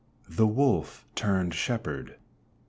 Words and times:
THE 0.27 0.47
WOLF 0.47 1.05
TURNED 1.13 1.53
SHEPHERD. 1.53 2.15